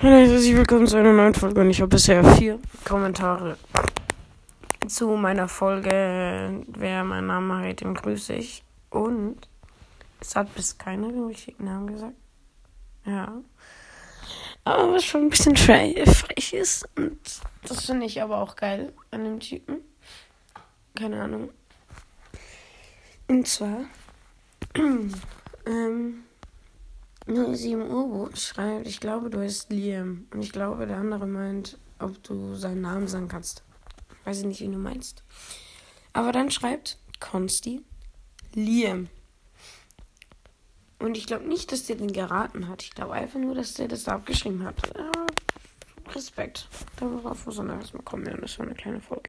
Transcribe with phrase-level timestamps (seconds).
[0.00, 3.56] Hallo, herzlich willkommen zu einer neuen Folge und ich habe bisher vier Kommentare
[4.88, 6.64] zu meiner Folge.
[6.66, 8.64] Wer meinen Namen hat, den grüße ich.
[8.90, 9.48] Und
[10.20, 12.16] es hat bis keiner den richtigen Namen gesagt.
[13.06, 13.40] Ja.
[14.64, 16.88] Aber was schon ein bisschen frech ist.
[16.96, 17.18] Und
[17.62, 19.76] das finde ich aber auch geil an dem Typen.
[20.96, 21.50] Keine Ahnung.
[23.28, 23.84] Und zwar.
[24.74, 26.24] ähm
[27.26, 30.26] 07 Uhr schreibt, ich glaube, du heißt Liam.
[30.32, 33.62] Und ich glaube, der andere meint, ob du seinen Namen sagen kannst.
[34.24, 35.22] Weiß ich nicht, wie du meinst.
[36.12, 37.82] Aber dann schreibt Consti
[38.54, 39.08] Liam.
[40.98, 42.82] Und ich glaube nicht, dass der den geraten hat.
[42.82, 44.76] Ich glaube einfach nur, dass der das da abgeschrieben hat.
[44.96, 45.10] Ja,
[46.14, 46.68] Respekt.
[46.96, 48.26] Darauf muss er erstmal kommen.
[48.26, 49.22] Ja, das war eine kleine Folge.